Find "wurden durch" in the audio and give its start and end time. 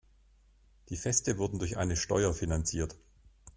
1.37-1.77